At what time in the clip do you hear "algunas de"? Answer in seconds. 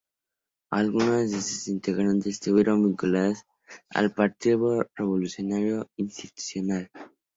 0.71-1.39